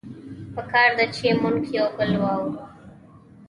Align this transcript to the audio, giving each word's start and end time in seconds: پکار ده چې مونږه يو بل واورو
پکار 0.55 0.89
ده 0.97 1.05
چې 1.15 1.27
مونږه 1.41 1.71
يو 1.77 1.87
بل 1.97 2.11
واورو 2.21 2.61